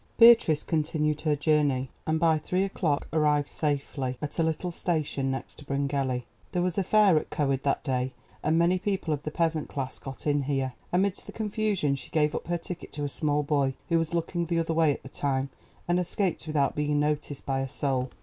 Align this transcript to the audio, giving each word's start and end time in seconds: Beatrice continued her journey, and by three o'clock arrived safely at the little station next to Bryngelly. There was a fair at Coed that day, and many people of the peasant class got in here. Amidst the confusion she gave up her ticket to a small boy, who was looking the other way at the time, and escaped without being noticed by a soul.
Beatrice 0.17 0.63
continued 0.63 1.21
her 1.21 1.35
journey, 1.35 1.91
and 2.07 2.19
by 2.19 2.39
three 2.39 2.63
o'clock 2.63 3.07
arrived 3.13 3.49
safely 3.49 4.17
at 4.19 4.31
the 4.31 4.41
little 4.41 4.71
station 4.71 5.29
next 5.29 5.59
to 5.59 5.63
Bryngelly. 5.65 6.23
There 6.53 6.63
was 6.63 6.79
a 6.79 6.83
fair 6.83 7.17
at 7.19 7.29
Coed 7.29 7.61
that 7.61 7.83
day, 7.83 8.13
and 8.41 8.57
many 8.57 8.79
people 8.79 9.13
of 9.13 9.21
the 9.21 9.29
peasant 9.29 9.69
class 9.69 9.99
got 9.99 10.25
in 10.25 10.41
here. 10.45 10.73
Amidst 10.91 11.27
the 11.27 11.31
confusion 11.31 11.93
she 11.95 12.09
gave 12.09 12.33
up 12.33 12.47
her 12.47 12.57
ticket 12.57 12.91
to 12.93 13.03
a 13.03 13.09
small 13.09 13.43
boy, 13.43 13.75
who 13.89 13.99
was 13.99 14.15
looking 14.15 14.47
the 14.47 14.57
other 14.57 14.73
way 14.73 14.91
at 14.93 15.03
the 15.03 15.07
time, 15.09 15.51
and 15.87 15.99
escaped 15.99 16.47
without 16.47 16.73
being 16.75 16.99
noticed 16.99 17.45
by 17.45 17.59
a 17.59 17.69
soul. 17.69 18.09